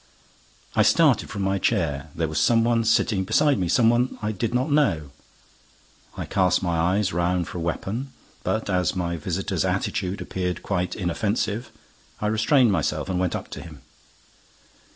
[0.75, 2.09] I started from my chair.
[2.15, 5.11] There was some one sitting beside me, some one I did not know.
[6.17, 8.11] I cast my eyes round for a weapon.
[8.43, 11.69] But, as my visitor's attitude appeared quite inoffensive,
[12.19, 13.83] I restrained myself and went up to him.